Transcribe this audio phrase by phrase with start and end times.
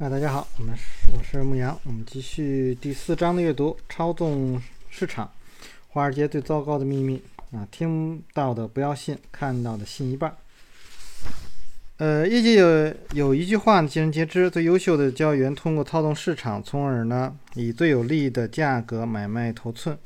[0.00, 0.82] 啊，大家好，我们是
[1.12, 5.30] 我是牧羊，我们继续第四章的阅读，操纵市场，
[5.88, 10.34] 华尔街最糟糕的秘密啊，听到的不要信，看到的信一半。
[11.98, 19.98] 呃，业界有有一句话呢，尽人皆知，最优秀的交易员通过操纵市场，从而呢以最有利的价格买卖头寸。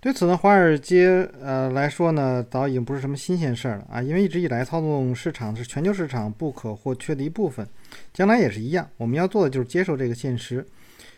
[0.00, 7.66] 对此呢，华尔街呃来说呢，早已经不是什么新鲜事儿了啊，因为一直以来操纵市场是全球市场不可或缺的一部分，
[8.14, 8.88] 将来也是一样。
[8.96, 10.64] 我们要做的就是接受这个现实，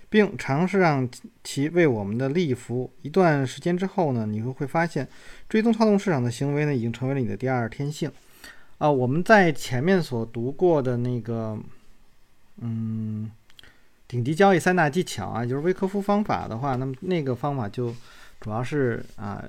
[0.09, 1.07] 并尝试让
[1.45, 2.91] 其为我们的利益服务。
[3.03, 5.07] 一段时间之后呢，你会会发现，
[5.47, 8.11] 追踪操纵市场的行为呢，已经成为了你的第二天性。
[8.79, 11.59] 啊，我们在前面所读过的那个，
[12.63, 13.31] 嗯，
[14.09, 17.95] 顶级交易三大技巧啊，就是威科夫方法的话，那么那个方法就
[18.41, 19.45] 主要是啊，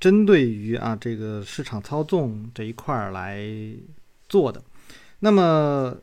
[0.00, 3.46] 针对于啊这个市场操纵这一块儿来
[4.28, 4.62] 做的。
[5.20, 5.96] 那么，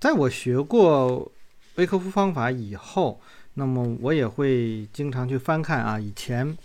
[0.00, 1.30] 在我学过
[1.76, 3.20] 威科夫方法以后，
[3.54, 6.56] 那么我也会经常去翻看啊以前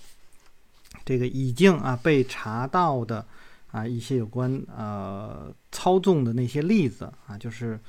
[1.06, 3.26] 这个已经啊被查到的。
[3.72, 7.80] 啊，一些有关呃操纵的那些例子啊，就是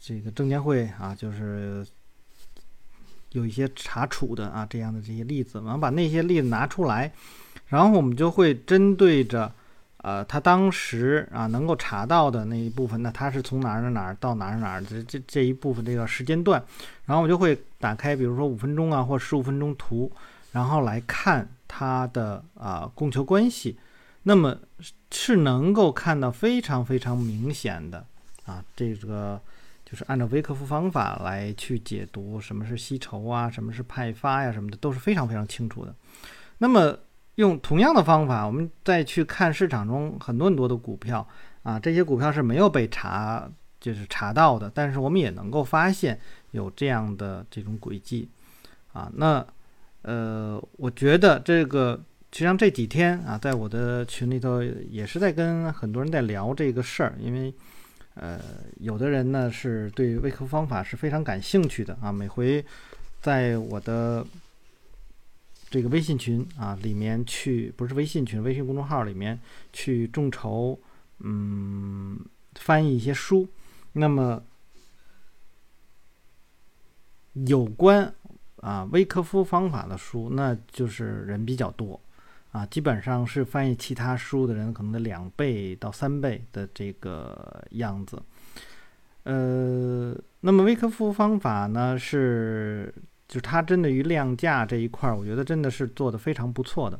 [0.00, 1.86] 这个证监会啊，就是
[3.32, 7.12] 有一些查处的啊这样的这些例子，我们把那些例子拿出来，
[7.66, 9.52] 然后我们就会针对着
[9.98, 16.62] 呃他当时啊能够查到的那一部分，那他是从哪儿哪儿到哪儿哪儿这这这一部分这个时间段，
[17.04, 20.10] 然后我就会打开，比如说五分钟啊或十五分钟图，
[20.52, 23.78] 然后来看它的啊供求关系。
[24.24, 24.58] 那么
[25.10, 28.04] 是能够看到非常非常明显的
[28.44, 29.40] 啊，这个
[29.88, 35.94] 就是按照威克夫方法来去解读什么是吸筹啊，什么是派发呀，什么的都是非常非常清楚的。
[36.58, 36.94] 那么
[37.36, 41.26] 用同样的方法，我们再去看市场中很多很多的股票
[41.62, 43.50] 啊，这些股票是没有被查
[43.80, 48.28] 就是查到的，但是我们也能够发现有这样的这种轨迹
[48.92, 49.10] 啊。
[49.14, 49.46] 那
[50.02, 51.98] 呃，我觉得这个。
[52.30, 57.52] 实际上这几天啊，在我的群里头也是在跟很多人在聊这个事儿，因为
[58.20, 58.40] 呃，
[58.80, 62.10] 有的人呢是对微科方法是非常感兴趣的啊。
[62.10, 62.64] 每回
[63.20, 64.26] 在我的
[65.70, 69.38] 这个微信群啊里面去，不是微信群，微信公众号里面
[69.72, 70.78] 去众筹，
[71.20, 72.18] 嗯，
[72.54, 73.46] 翻译一些书，
[73.92, 74.42] 那么
[77.34, 78.12] 有关
[78.56, 82.00] 啊微科夫方法的书，那就是人比较多。
[82.50, 88.22] 啊，基本上是翻译其他书的人可能的两倍到三倍的这个样子。
[89.24, 92.92] 呃，那么威科夫方法呢，是
[93.28, 96.98] 就是它针对于量价这一块，我觉得真的是做的非常不错的。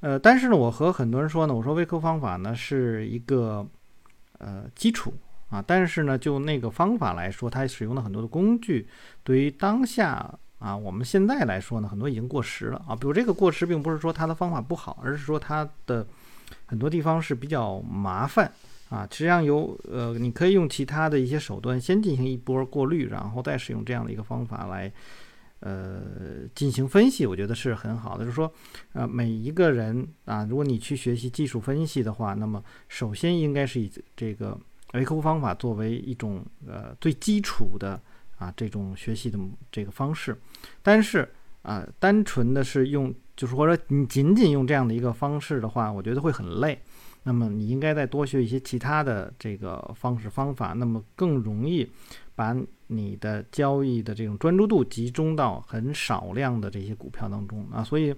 [0.00, 3.66] 呃，但是呢，我和很多人说呢，我说威科方法呢是一个
[4.38, 5.14] 呃基础
[5.48, 8.86] 啊，但是呢，就那个方法来说，它使用了很多的工具，
[9.24, 10.38] 对于当下。
[10.58, 12.96] 啊，我们现在来说呢，很多已经过时了啊。
[12.96, 16.06] 比如这个过时，并不是说它的方法不好，而是说它的
[16.64, 18.50] 很多地方是比较麻烦
[18.88, 19.06] 啊。
[19.10, 24.90] 实际上有呃，你可以用其他的一些手段先进行一波过滤，然后再使用这样的一个方法来
[25.60, 26.00] 呃
[26.54, 28.24] 进行分析，我觉得是很好的。
[28.24, 28.50] 就是说，
[28.94, 34.58] 呃，每一个人啊，如果你去学习技术分析的话，那么首先应该是以这个
[34.94, 38.00] 维克夫方法作为一种呃最基础的。
[38.38, 39.38] 啊，这种学习的
[39.70, 40.36] 这个方式，
[40.82, 41.28] 但是
[41.62, 46.78] 啊，单纯的是用，就是或者你仅仅用这样的一个方式的话，我觉得会很累。
[47.22, 51.90] 那么你应该再多学一些其他的这个方式方法，那么更容易
[52.34, 57.82] 把你的交易的这种专注度集中到很少量的这些股票当中啊。
[57.82, 58.14] 所以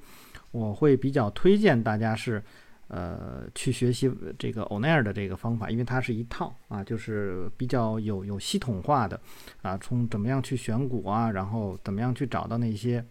[0.50, 2.43] 我会比较推荐大家是。
[2.88, 9.21] 呃，去学习这个欧奈尔的这个方法，因为它是一套啊，就是比较有有系统化的
[9.60, 13.04] 啊，从怎么样去选股啊，然后怎么样去找到那些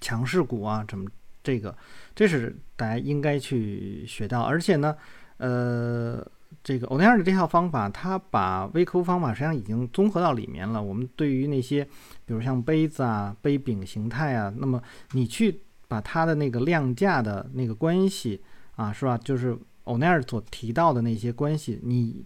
[0.00, 1.08] 强势股啊，怎么
[1.44, 1.76] 这个，
[2.12, 4.42] 这是大家应该去学到。
[4.42, 4.96] 而且呢，
[5.36, 6.26] 呃，
[6.64, 10.82] 这个欧奈尔的这套方法，它把微科夫方法实际上已经综合到里面了。
[10.82, 11.84] 我们对于那些，
[12.26, 14.82] 比如像杯子啊、杯柄形态啊，那么
[15.12, 18.42] 你去把它的那个量价的那个关系。
[18.76, 19.18] 啊，是吧？
[19.18, 22.24] 就是欧奈尔所提到的那些关系，你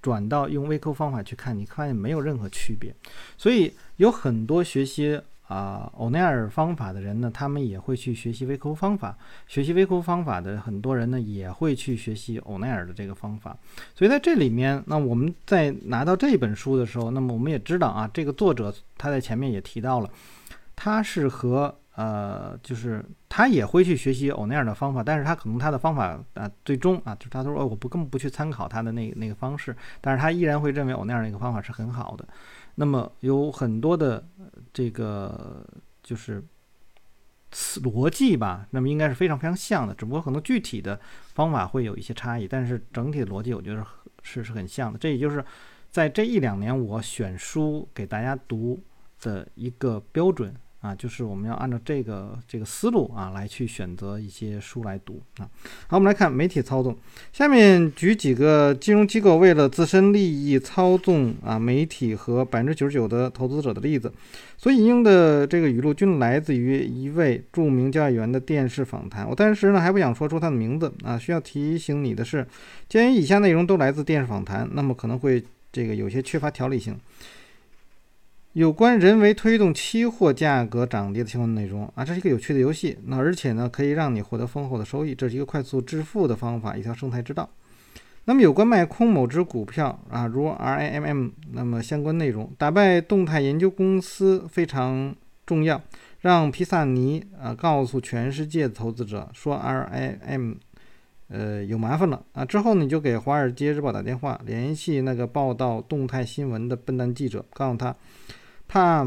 [0.00, 2.94] 转到用微扣方法去看，你发现没有任何区别。
[3.36, 9.16] 所以有很多学习啊欧奈尔方法的人呢，他们也会去学习微扣方法。
[9.46, 13.56] 学习微扣方法的很多人呢，也会去学习欧奈尔的这个方法。
[13.94, 20.10] 所以在这里面，那我们在拿到这本书的时候，那么我们也知道啊，这个作者他在前面也提到了，
[20.76, 32.24] 他是和呃，就是他也会去学习欧奈尔的方法，但是他可能他的方法啊，最终啊，就是他说哦我不根本不去参考他的那那个方式，但是他依然会认为欧奈尔那个方法是很好的。
[32.76, 34.24] 那么有很多的
[34.72, 35.66] 这个
[36.00, 36.40] 就是
[37.82, 41.00] 逻辑吧，那么应该是非常非常像的，只不过可能具体的
[41.34, 43.84] 方法会有一些差异，但是整体的逻辑我觉得
[44.22, 44.96] 是是很像的。
[45.00, 45.44] 这也就是
[45.90, 48.80] 在这一两年我选书给大家读。
[49.20, 55.48] 的一个标准啊，就是我们要按照这个这个思路啊来去选择一些书来读啊。
[55.88, 56.96] 好，我们来看媒体操纵。
[57.32, 64.12] 下面举几个金融机构为了自身利益操纵啊媒体和百分之九十九的投资者的例子。
[64.56, 69.28] 所引用的这个语录均来自于一位著名交易员的电视访谈。
[69.28, 71.18] 我当时呢还不想说出他的名字啊。
[71.18, 72.46] 需要提醒你的是，
[72.88, 75.42] 鉴于以下内容都来自电视访谈，那么可能会
[75.72, 76.96] 这个有些缺乏条理性。
[78.58, 82.98] 有关人为推动期货价格涨跌的相关内容啊，这是一个有趣的游戏。
[83.04, 87.48] 那而且呢，可以让你获得丰厚的收益，这是一个快速致富的方法，一条生财之道。
[88.24, 95.14] 那么有关卖空某只股票啊，如 RIMM，那么相关内容，打败动态研究公司非常
[95.46, 95.80] 重要。
[96.22, 100.56] 让皮萨尼啊告诉全世界的投资者说 RIM，
[101.28, 102.44] 呃有麻烦了啊。
[102.44, 107.94] 之后你就给《华尔街日报》打电话，联系那个报道动态新闻的笨蛋记者，告诉他。
[108.68, 109.04] 帕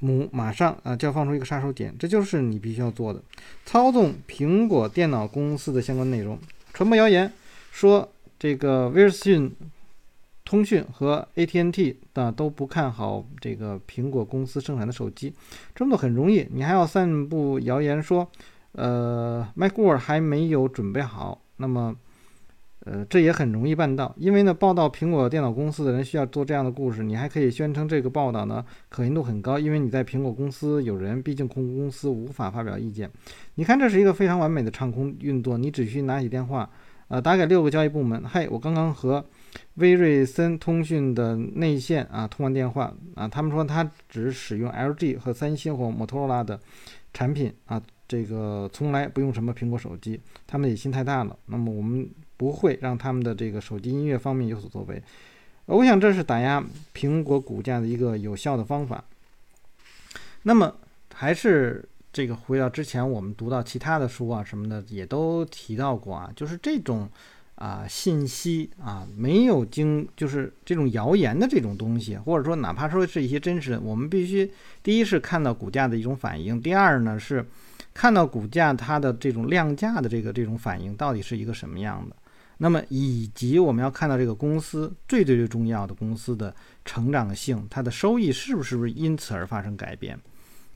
[0.00, 3.22] 姆马上啊就要放出一个杀手锏，这就是你必须要做的：
[3.64, 6.38] 操纵苹果电脑公司的相关内容，
[6.72, 7.30] 传播谣言，
[7.70, 8.08] 说
[8.38, 9.54] 这个威尔逊
[10.44, 15.32] 通讯和 AT&T 的都不看好这个苹果公司生产的手机，
[15.74, 16.46] 这么做很容易。
[16.50, 18.28] 你还要散布谣言说，
[18.72, 21.94] 呃，Mac w o r 还没有准备好，那么。
[22.84, 27.02] 呃，这也很容易办到，因为呢，报道苹果电脑公司的人需要做这样的故事。
[27.02, 33.10] 你还可以宣称这个报道呢可信度很高，因为你在苹果公司有人，毕竟控股公司无法发表意见。
[33.54, 35.56] 你看，这是一个非常完美的唱空运作。
[35.56, 36.68] 你只需拿起电话，
[37.08, 38.22] 呃，打给六个交易部门。
[38.28, 39.24] 嘿，我刚刚和
[39.76, 46.60] 威瑞森通讯的内线啊通完电话啊，他们说他只使用 LG 和三星或摩托罗拉的
[47.14, 50.20] 产品啊，这个从来不用什么苹果手机。
[50.46, 51.34] 他们野心太大了。
[51.46, 52.06] 那么我们。
[52.36, 55.02] 不会让他们的这个手机音乐方面有所作为，
[55.66, 56.62] 我想这是打压
[56.94, 59.04] 苹果股价的一个有效的方法。
[60.42, 60.74] 那么
[61.14, 61.82] 还是
[62.12, 67.08] 这个回到之前我们读到其他的书啊什么的也都提到过啊，就是这种
[67.54, 74.50] 啊信息啊没有经就是这种谣言的这种东西，或者说哪怕说是一些真实的，我们必须
[74.82, 77.46] 第一是看到股价的一种反应，第二呢是
[77.94, 82.14] 看到股价它的这种量价的这个这种反应到底是一个什么样的。
[82.58, 86.54] 那么，以及我们要看到这个公司最最最重要的公司的
[86.84, 90.18] 成长性，它的收益是不是不是因此而发生改变？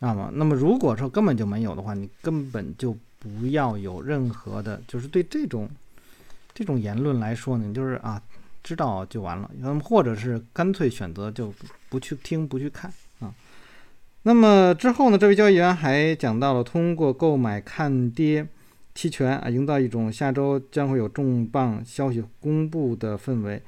[0.01, 5.71] 那么，那么如果说根本就没有的话，你根本就不要有任何的，就是对这种
[6.53, 8.21] 这种言论来说呢，你就是啊，
[8.63, 9.49] 知道就完了。
[9.59, 11.55] 那么，或者是干脆选择就
[11.89, 13.33] 不去听、不去看啊。
[14.23, 18.47] 那么之后呢，这位交易员还讲到了通过购买看跌。
[18.99, 23.63] 期权啊，营造一种下周将会有重磅消息公布的氛围。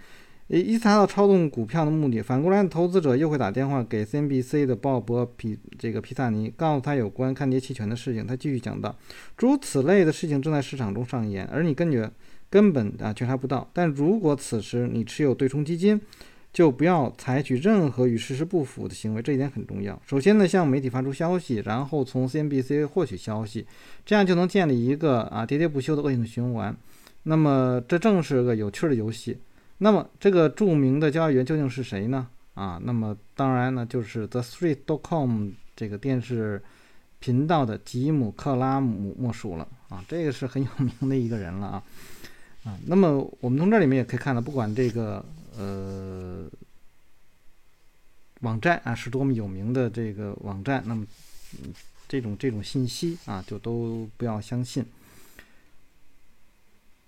[0.49, 8.27] 一达到操纵股票的目的，反过来，投资者又会打电话给 CNBC 的鲍勃皮这个皮萨尼，告诉他有关看跌期权的事情。
[8.27, 8.93] 他继续讲到，
[9.37, 12.05] 诸如此类的事情正在市场中上演，而你根据
[12.51, 13.71] 根本啊觉察不到。
[13.73, 16.01] 但如果此时你持有对冲基金，
[16.53, 20.01] 就不要采取任何与事实不符的行为，这一点很重要。
[20.05, 23.65] 首先呢，向媒体发出消息，然后从 CNBC 获取消息，
[24.05, 26.77] 这样就能建立一个啊喋喋不休的恶性循环。
[27.23, 29.39] 那么，这正是个有趣的游戏。
[29.79, 32.27] 那么，这个著名的交易员究竟是谁呢？
[32.55, 36.61] 啊，那么当然呢，就是 The Street.com 这个电视
[37.21, 41.83] 频道的吉姆·克拉姆莫属了啊，这个是很有名的一个人了啊
[42.65, 42.77] 啊。
[42.87, 45.25] 那么，我们从这里面也可以看到，不管这个。
[45.61, 46.51] 呃，
[48.41, 51.07] 网站啊是多么有名的这个网站，那么
[52.09, 54.87] 这种这种信息啊就都不要相信。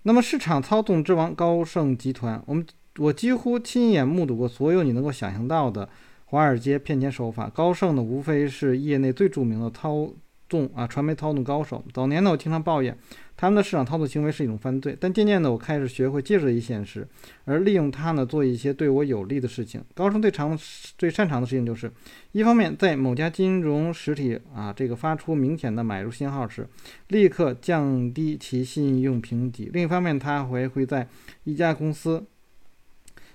[0.03, 2.63] 那么市场操纵之王高盛集团，我们
[2.97, 5.89] 我几乎亲眼目睹过所有你能够想象到的
[6.25, 7.49] 华尔街骗钱手法。
[7.49, 10.13] 高盛呢，无非是业内最著名的操
[10.49, 11.83] 纵啊传媒操纵高手。
[11.93, 12.97] 早年呢，我经常抱怨。
[13.35, 17.05] 他们的市场操作行为是一种犯罪，但渐渐的，我开始学会接受一现实，
[17.45, 19.83] 而利用它呢，做一些对我有利的事情。
[19.95, 20.57] 高盛最常、
[20.97, 21.91] 最擅长的事情就是，
[22.31, 26.67] 一方面在某家金融实体啊，这个发出明显的买入信号时，
[27.07, 31.07] 立刻降低其信用评级；另一方面，他还会在
[31.43, 32.23] 一家公司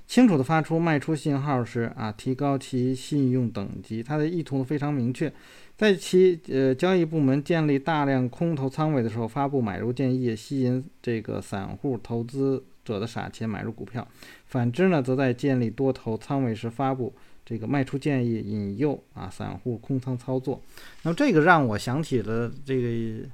[0.08, 4.02] 清楚地发出卖出信号时啊，提高其信用等级。
[4.02, 5.30] 它的意图非常明确，
[5.76, 14.02] 在其呃交易部门建立大量空头仓位的时候，发布买入建议，吸引这个散户投资者的傻钱买入股票；
[14.46, 20.58] 反之呢，则在建立多头仓位时发布这个卖出建议，引诱啊散户空仓操作。
[21.02, 23.28] 那么这个让我想起了这个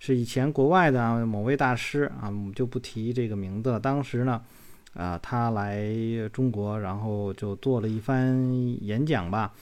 [0.00, 3.78] 是以前国外的某位大师啊，我们就不提这个名字了。
[3.78, 4.42] 当时呢。
[4.96, 5.86] 啊，他来
[6.32, 8.34] 中国，然后就做了一番
[8.82, 9.52] 演讲吧，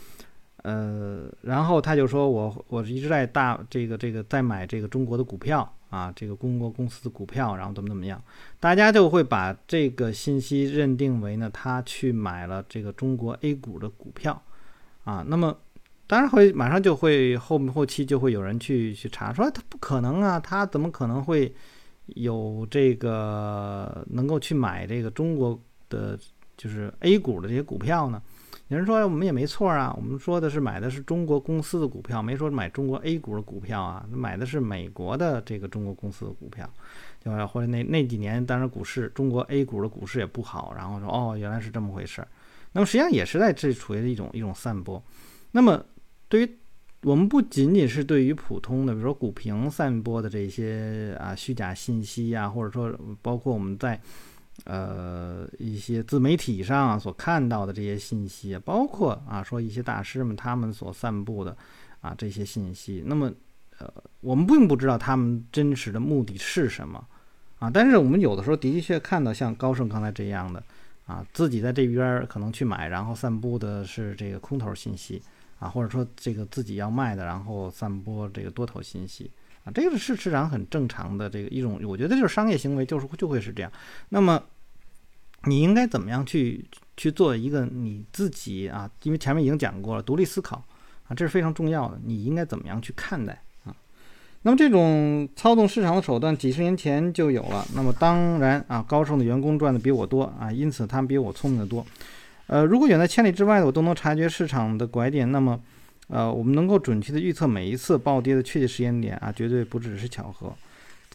[0.62, 8.22] 呃，然后他就说我我一直在大这个这个在买这个中国的股票啊，这个中国公司的股票，然后怎么怎么样，
[8.60, 14.40] 大家就会把这个信息认定为呢，他去买了这个中国 A 股的股票
[15.02, 15.56] 啊，那么
[16.06, 21.52] 当然会马上就会后后期就会有人去去查说他不可能啊，他怎么可能会？
[22.06, 25.58] 有这个能够去买这个中国
[25.88, 26.18] 的，
[26.56, 28.22] 就是 A 股的这些股票呢？
[28.68, 36.68] 有人说我们也没错啊，我们说的是买的是中国公司的股票，没说买中国 A 股的股票啊，买的是美国的这个中国公司的股票。
[37.22, 42.26] 就或者那那几年，当然股市中国 A 股的股市也不好，然后说哦原来是这么回事。
[42.72, 45.02] 那么实际上也是在这处于一种一种散播。
[45.52, 45.84] 那么
[46.28, 46.58] 对于
[47.04, 54.00] 我们不仅仅是对于普通的，比如说股评散播的这些啊虚假信息呀，或者说包括我们在
[54.64, 61.54] 呃一些自媒体上所看到的这些信息，包括啊说一些大师们他们所散布的
[62.00, 63.30] 啊这些信息，那么
[63.78, 67.06] 呃我们并不知道他们真实的目的是什么
[67.58, 70.62] 啊，但是我们有的时候的确看到像高盛刚才这样的
[71.04, 75.20] 啊自己在这边可能去买，然后散布的是这个空头信息。
[75.58, 79.30] 啊，或者说这个自己要卖的，然后散播这个多头信息
[79.64, 83.72] 啊，这个是市场很正常的这个一种，我觉得就是商业行为，就是就会是这样。
[84.10, 84.42] 那么
[85.44, 86.64] 你应该怎么样去
[86.96, 88.90] 去做一个你自己啊？
[89.02, 90.56] 因为前面已经讲过了，独立思考
[91.06, 91.98] 啊，这是非常重要的。
[92.04, 93.74] 你应该怎么样去看待啊？
[94.42, 97.66] 那么这种操纵市场的手段，几十年前就有了。
[97.74, 101.86] 那么当然啊，高盛的员工赚的比我多啊，因此他们比我聪明的多。
[102.46, 105.58] 呃，如果远在千里之外的我都能察觉市场的拐点，那么，
[106.08, 110.52] 呃，我们能够准确的预测每一次暴跌的确切时间点啊，绝对不只是巧合。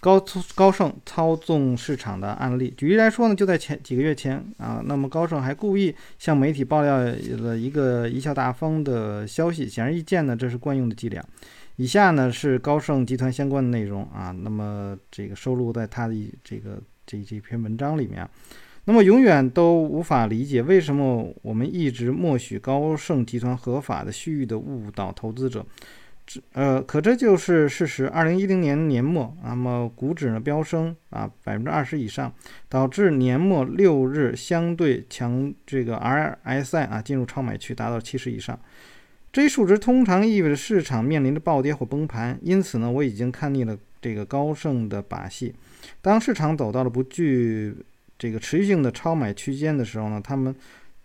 [0.01, 0.24] 高
[0.55, 11.24] 高盛操纵市场的案例，举例来说呢，就在前几个月前啊，那么高盛还故意向媒体爆料了一个贻笑大方的消息，显而易见呢，这是惯用的伎俩。
[11.75, 18.27] 以下呢是高盛集团相关的内容啊，那么这个收录在他的这个这这篇文章里面。
[18.86, 25.63] 那么永远都无法理解为什么我们一直默许高盛集团合法的蓄意的误导投资者，
[26.25, 28.07] 这呃，可这就是事实。
[28.09, 32.33] 二零一零年年末，那么股指呢飙升啊百分之二十以上，
[32.67, 38.59] 导致年末六日相对强这个 RSI 啊进入超买区，达到七十以上。
[39.31, 42.39] 这一数值通常意味着市场面临着暴跌或崩盘。
[42.41, 45.53] 因此呢，我已经看腻了这个高盛的把戏。
[46.01, 47.75] 当市场走到了不具
[48.20, 50.54] 这个持续性的超买区间的时候呢，他们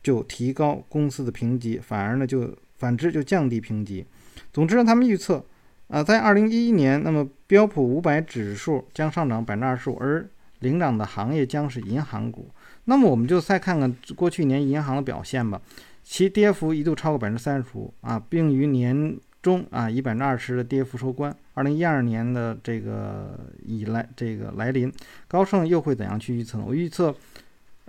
[0.03, 4.05] 就提高公司的评级，反而呢就反之就降低评级。
[4.53, 5.43] 总之呢，他们预测，
[5.89, 10.29] 啊，在二零一一年，那么标普五百指数将上涨百分之二十五，而
[10.59, 12.51] 领涨的行业将是银行股。
[12.87, 15.63] 那么我们就再看看过去一年银行的表现吧，
[16.03, 19.17] 其跌幅一度超过百分之三十五啊，并于年。
[19.45, 21.37] 中啊，以百分之二十的跌幅收官。
[21.53, 24.91] 二零一二年的这个以来，这个来临，
[25.29, 26.59] 高盛又会怎样去预测？
[26.61, 27.15] 我预测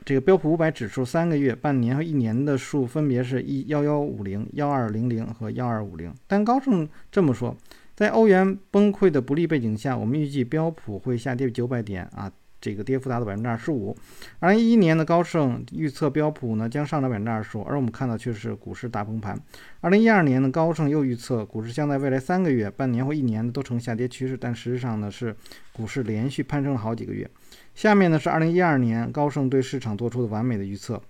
[0.04, 6.14] 这个标普五百指数三个月、半年和一年的数分别是一幺幺五零、幺二零零和幺二五零。
[6.28, 7.56] 但高盛这么说，
[7.96, 12.30] 在欧元崩溃的不利背景下，我们预计标普会下跌九百点啊。
[12.60, 13.96] 这个跌幅达到百分之二十五。
[14.40, 19.40] 二零一一年的高盛预测标普呢将上涨百分之二十五，而我们看到却是股市大崩盘。
[19.82, 25.36] 二零一二年的高盛又预测股市将在未来三个月、半年或一年都呈下跌趋势，但实际上呢是
[25.74, 27.30] 股市连续攀升了好几个月。
[27.76, 31.02] 下面呢是二零一二年高盛对市场做出的完美的预测。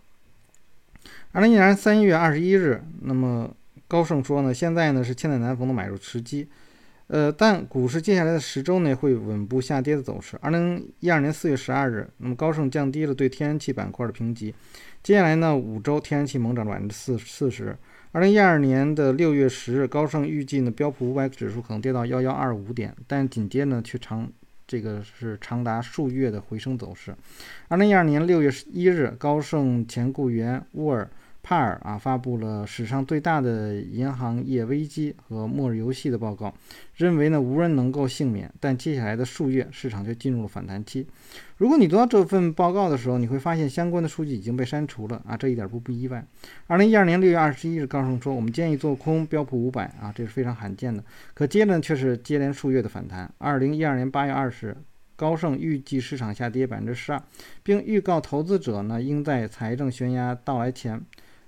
[1.32, 3.50] 二零一二年三月二十一日，那么
[3.88, 6.48] 高盛说呢，现在呢是千载难逢的买入时机。
[7.08, 10.36] 呃，但股市接下来的十周内会稳步下跌的走势。
[10.42, 14.54] 二零一二年四月十二日，那么高盛降低了对天然气板块的评级。
[15.04, 17.78] 接下来呢，五周天然气猛涨百分之四四十。
[18.12, 24.28] 二零一二年的六月十日，高盛预计呢标普五百指数可能跌到幺幺二五点，但紧接着呢却长
[24.66, 27.16] 这个是长达数月的回升走势。
[27.68, 31.08] 二零一二年六月一日，高盛前雇员沃尔。
[31.48, 36.52] 帕尔啊发布了史上最大的银行业危机和末日游戏的报告，
[36.96, 38.52] 认为呢无人能够幸免。
[38.60, 41.06] 但接下来的数月，市场却进入了反弹期。
[41.58, 46.26] 如果你读到这份报告的时候，你会发现相关的数据已经被删除了啊，这一点不不意外。
[46.66, 51.04] 二零一二年六月二十一日，高盛说我们建议做空标普五百啊，这是非常罕见的。
[51.36, 53.32] 可接着却是接连数月的反弹。
[53.38, 54.78] 二零一二年八月二十日。
[55.18, 57.24] 高盛预计市场下跌百分之十二，
[57.64, 61.02] 并预告投资者呢应在财政悬崖到来前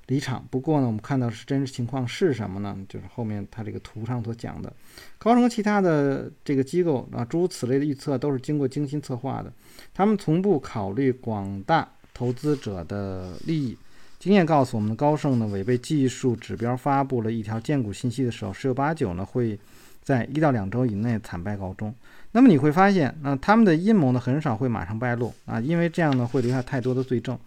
[0.08, 0.46] 离场。
[0.50, 2.78] 不过呢，我们看到是真实情况是什么呢？
[2.90, 4.74] 就是后面它这个图上所讲的，
[5.18, 9.52] 高盛和其他的这个机构啊，诸如此类的预测都是经过精心策划的，
[9.94, 13.78] 他们从不考虑广大投资者的利益。
[14.20, 19.60] 经验告诉我们，高盛呢违背技术指标发布了一条荐股信息的时候，十有八九呢会
[20.02, 21.94] 在一到两周以内惨败告终。
[22.32, 27.38] 那么你会发现，那他们的阴谋呢，很少会马上败露啊，因为这样呢会留下太多的罪证。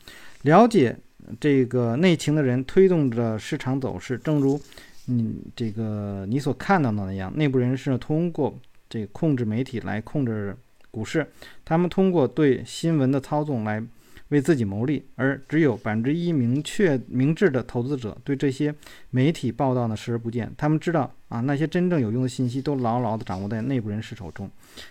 [0.42, 0.96] 了解
[1.38, 4.60] 这个内情的人推动着市场走势，正如
[5.04, 8.58] 你这个你所看到的那样，内部人士通过
[8.88, 10.56] 这控制媒体来控制
[10.90, 11.26] 股市，
[11.64, 13.82] 他们通过对新闻的操纵来。
[14.30, 18.72] 为自己谋利，而只有百分之一明确明智的投资者对这些
[19.10, 20.48] 媒体报道呢视而不见。
[20.56, 24.48] 他们知道啊，那些真正有用的信息都牢牢地掌握在内部人士手中，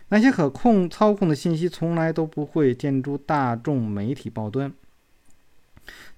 [0.09, 4.69] 那些可控操控的信息从来都不会见诸大众媒体报端。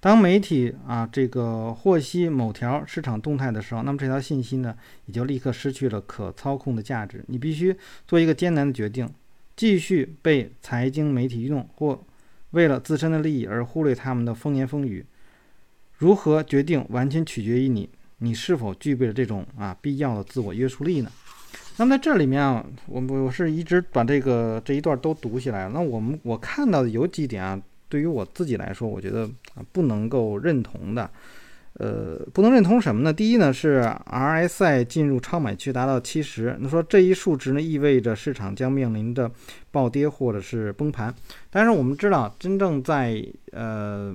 [0.00, 4.74] 当媒体啊这个获悉某条市场动态的时候，那么这条信息呢
[5.06, 7.24] 也就立刻失去了可操控的价值。
[7.28, 7.76] 你必须
[8.06, 9.08] 做一个艰难的决定：
[9.56, 12.04] 继续被财经媒体用或。
[12.52, 15.06] 为了自身的利益而忽略他们的风言风语，
[15.96, 17.88] 如何决定完全取决于你，
[18.18, 21.10] 你是否具备了这种啊必要的自我约束力呢？
[21.78, 25.70] 那么在这里面啊，我我我是一直把这个这一段都读起来。
[25.70, 27.58] 那我们我看到的有几点啊，
[27.92, 31.10] 对于我自己来说，我觉得啊不能够认同的。
[31.74, 33.12] 呃，不能认同什么呢？
[33.12, 39.30] 第一呢是 RSI 进入超买区达到七十，那说这一数值呢意味着市场将面临着
[39.70, 41.14] 暴跌或者是崩盘。
[41.50, 43.22] 但是我们知道，真正在
[43.52, 44.14] 呃，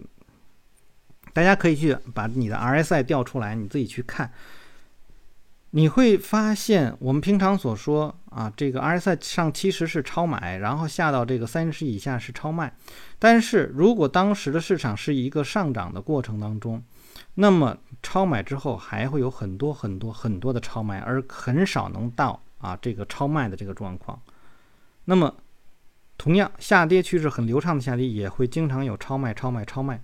[1.33, 4.31] 大家可以去把你的 RSI 调出来，你自己去看，
[5.71, 12.73] 你会发现我们平常所说啊，这个 RSI 上七十是超买，然后下到这个三十以下是超卖。
[13.19, 16.81] 但是如果当时的市场是一个上涨的过程当中，
[17.35, 24.19] 那么超买之后还会有很多很多很多的超买，而很少能到啊这个超卖的这个状况。
[25.05, 25.35] 那么
[26.17, 30.01] 同样下跌趋势很流畅的下跌也会经常有超卖、超卖、超卖，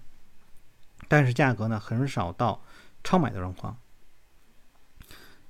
[1.08, 2.62] 但是价格呢很少到
[3.04, 3.78] 超买的状况。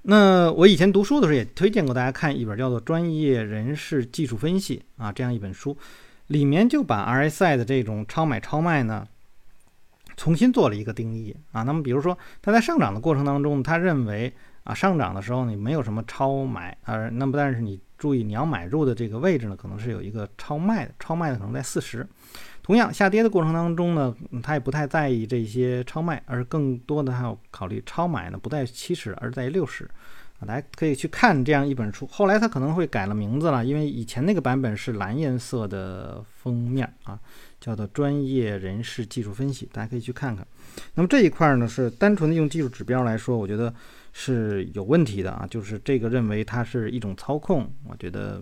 [0.04, 5.78] 那我以前读书的时候也推荐过大家看一本叫做《专业人士技术分析》啊这样一本书，
[6.28, 9.08] 里面就把 RSI 的这种超买、超卖呢。
[10.16, 14.32] 重新做了一个定义啊，那么比如说它在上涨的过程当中，他认为
[14.64, 22.06] 啊上涨的时候你没有什么超买，而那么但是你注意你要买入的这个位置呢，可能是有一个超卖的，超卖的可能在四十。
[22.64, 29.84] 同样下跌的过程当中呢，他也不太在意这些超卖，而更多的还要考虑超买呢不在七十，而在六十。
[30.40, 32.08] 啊，大家可以去看这样一本书。
[32.08, 37.20] 后来他可能会改了名字了，因为以前那个版本是蓝颜色的封面啊。
[37.60, 40.46] 叫做专业人士技术分析，大家可以去看看。
[40.96, 43.74] 那么这一块呢，是单纯的用技术指标来说，我觉得
[44.12, 45.48] 是有问题的啊。
[45.50, 48.42] 就是这个认为它是一种操控，我觉得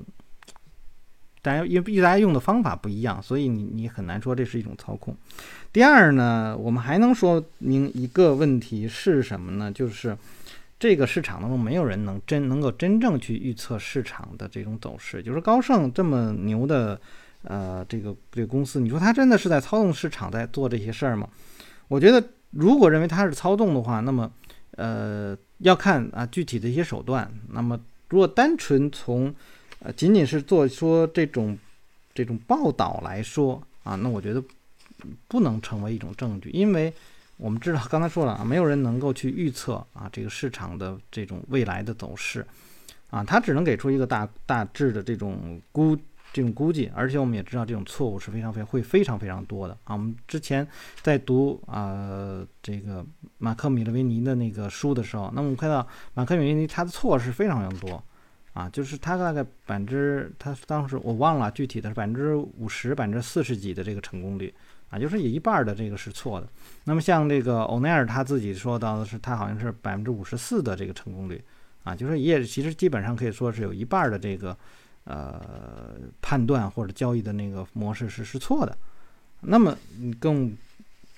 [1.41, 5.15] 大家因为大家用的方法不一样，所以你你很难说这是一种操控。
[5.73, 9.71] 第二呢，我们还能说明一个问题是什么呢？
[9.71, 10.17] 就是
[10.79, 15.21] 这个市场当中没有人能真能够真正去预测市场的这种走势。
[15.23, 16.99] 就是高盛这么牛的。
[17.43, 21.27] 呃，这个这个公司，你说他真的是在操纵市场，在做这些事儿吗？
[21.87, 24.31] 我觉得，如果认为他是操纵的话，那么，
[24.75, 27.27] 呃，要看啊具体的一些手段。
[27.49, 29.33] 那么，如果单纯从，
[29.83, 31.57] 呃，仅仅是做说这种
[32.13, 34.43] 这种报道来说啊，那我觉得
[35.27, 36.93] 不能成为一种证据，因为
[37.37, 42.45] 我们知道刚才说了啊，没有人能够去预测啊这个市场的这种未来的走势，
[43.09, 45.97] 啊，他只能给出一个大大致的这种估。
[46.33, 49.95] 这种估计，而且我们也知道这种错误是非常非常会非常非常多的啊。
[49.95, 50.65] 我们之前
[51.01, 53.05] 在读啊这个
[53.37, 58.01] 马克米勒维尼的那个书的时候，那我们看到马克米勒维尼他的错是非常非常多
[58.53, 64.53] 啊，就是他大概百分之他当时我忘了具体的是百分之五十百分之四十几的这个成功率
[64.89, 66.47] 啊，就是有一半的这个是错的。
[66.83, 71.43] 那么像这个欧奈尔他自己说到的是他好像是百分之五十四的这个成功率
[71.83, 74.57] 啊，就是也其实基本上可以说是有一半的这个。
[75.03, 78.77] 呃，判断或者交易的那个模式是是错的，
[79.39, 80.55] 那么你更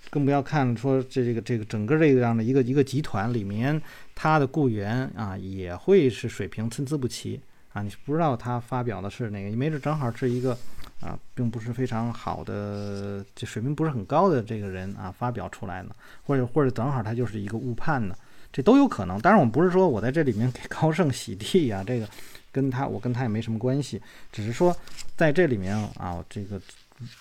[0.09, 3.81] 更不要看说这这个这个整个这样的一个一个集团里面，
[4.13, 7.39] 它的雇员啊也会是水平参差不齐
[7.73, 10.55] 啊，你不知道他发表的是哪个，没准正好是一个
[11.01, 15.89] 啊，并不是非常好的，这水平不是很高的这个人啊发表出来呢，
[16.23, 18.15] 或者 或者正好他就是一个误判呢，
[18.51, 19.19] 这都有可能。
[19.19, 22.07] 当然，我们不是说我在这里面给高盛洗地呀，这个
[22.53, 24.73] 跟他我跟他也没什么关系，只是说
[25.17, 26.61] 在这里面啊，这个。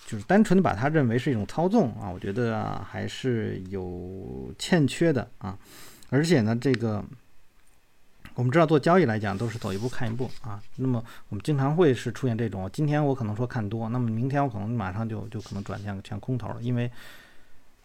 [0.06, 5.58] 就是单纯的把它认为是一种操纵啊，我觉得还是有欠缺的啊，
[6.08, 7.02] 而且呢，这个
[8.34, 16.88] 我们知道做交易来讲都是走一步看一步啊，那么我们经常会是出现这种，今天我可能说看多，那么明天我可能马上就就可能转向向空头了，因为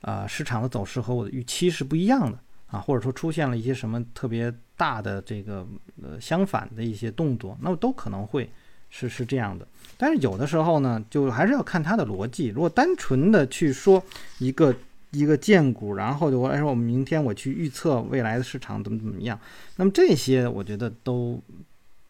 [0.02, 5.68] 啊市场的走势和我的预期是不一样的啊，或者说出现了一些什么特别大的这个
[6.02, 8.50] 呃相反的一些动作，那么都可能会。
[8.90, 12.48] 是是这样的，但是有的时候呢，就还是要看它的逻辑。
[12.48, 14.02] 如果单纯的去说
[14.40, 14.74] 一个
[15.12, 19.38] 一个荐股，然后就我来说，我们明天我去预测未来的市场怎么怎么样，
[19.76, 21.38] 那么这些我觉得都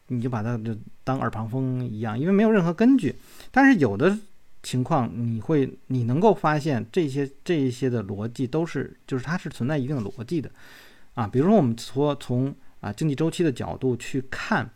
[0.10, 3.16] 你就把它就当耳旁风一样，因为没有任何根据。
[3.50, 4.16] 但是有的
[4.62, 10.52] 情况你会你能够发现这些这一些的逻辑都是就是它是存在一定的逻辑的
[11.18, 14.70] 啊，比如说我们说从啊经济周期的角度去看。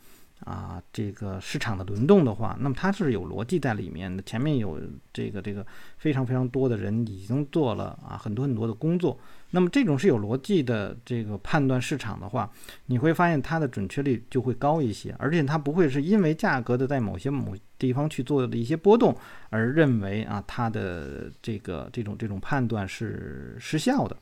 [0.43, 4.23] 啊，这个市场的轮动的话，那么它是有逻辑在里面的。
[4.23, 4.81] 前面有
[5.13, 5.63] 这个这个
[5.99, 9.15] 非常非常多的人已经做了啊很多很多的工作，
[9.51, 12.51] 那么这种是有逻辑的这个判断市场的话，
[12.87, 19.15] 你会发现它的准确率就会高一些，而且它不会是因为价格的在某些某地方去做的一些波动
[19.51, 24.17] 而认为啊它的这个这种这种判断是失效的。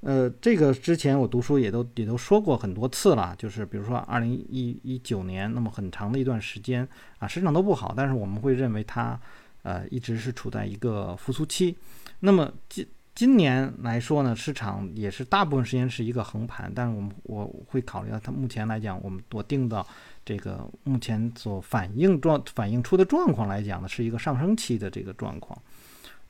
[0.00, 6.86] 呃，这个之前我读书也都也都说过很多次了，就是比如说二零一一九年那么很长的一段时间
[7.18, 9.20] 啊，市场都不好，但是我们会认为它
[9.62, 11.76] 呃一直是处在一个复苏期。
[12.20, 19.84] 那么今今年来说呢，市场也是大部分时间是一个横盘，但是我们我会考虑到它目前来讲，我们我定到
[20.24, 25.60] 这个目前所反映状反映出的状况来讲呢，是一个上升期的这个状况。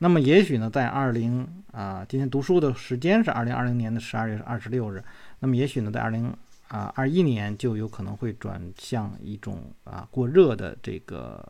[0.01, 5.03] 那么也许呢，在二零啊，今天读书的时间是二零二零年的十二月二十六日。
[5.39, 6.33] 那么也许呢，在二零
[6.69, 11.43] 啊二一年就有可能会转向一种啊过热的这个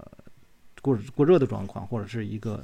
[0.81, 2.63] 过过热的状况，或者是一个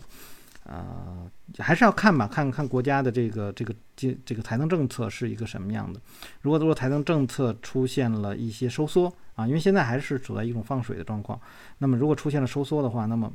[0.63, 6.02] 呃，还是要看吧，看看国家的这个这个这这个财政政策是一个什么样的。
[6.41, 11.39] 如果如果财政政策出现了一些收缩啊，因为现在还是处在一种放水的状况，
[11.78, 13.32] 那么如果出现了收缩的话，那么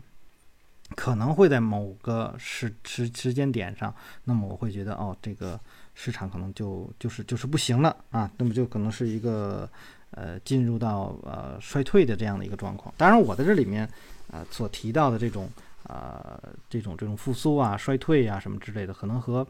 [0.97, 5.59] 可能会在某个时时时间点上，那么我会觉得哦，这个
[5.95, 9.71] 市场可能就就是就是不行了啊，那么就可能是一个
[10.11, 12.93] 呃进入到呃衰退的这样的一个状况。
[12.97, 13.89] 当然，我在这里面
[14.33, 15.49] 呃所提到的这种
[15.85, 19.47] 呃这种这种复苏啊、衰退啊什么之类的，可能和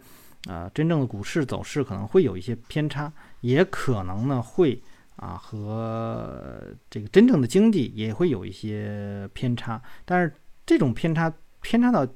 [0.47, 4.81] 呃真正的股市走势可能会有一些偏差，也可能呢会
[5.17, 10.33] 啊和这个真正的经济也会有一些偏差，但是。
[10.71, 12.07] 这种偏差偏差到，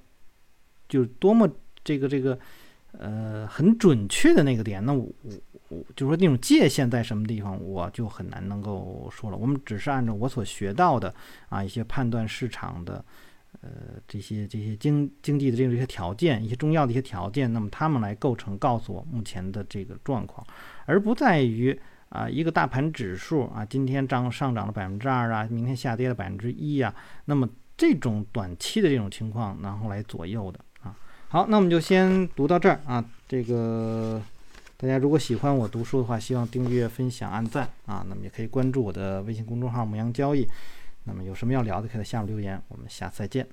[0.88, 1.50] 就是多么
[1.82, 2.38] 这个这个，
[2.92, 5.12] 呃，很准确的那个点，那我
[5.70, 9.36] 我就说那种界限在什么地方，我就很难能够说了。
[9.36, 11.12] 我们只是按照我所学到的
[11.48, 13.04] 啊一些判断市场的，
[13.60, 13.70] 呃，
[14.06, 20.46] 这些这些经经济的这种一些条件，一些重要的一些条件，那么他们来构成告诉我目前的这个状况，
[20.86, 21.76] 而不在于
[22.08, 27.50] 啊一个大盘指数啊今天涨上涨了百分之二啊，明天下跌了百分之一啊，那么。
[27.76, 30.96] 这种短期的这种情况，然后来左右的啊。
[31.28, 33.04] 好，那我们就先读到这儿啊。
[33.26, 34.22] 这个
[34.76, 38.04] 大家如果喜欢我读书的话，希望订阅、分享、按赞啊。
[38.08, 40.46] 那么也可以关注我的微信公众号“牧羊交易”。
[41.04, 42.60] 那么有什么要聊的，可以在下面留言。
[42.68, 43.46] 我们下次再见。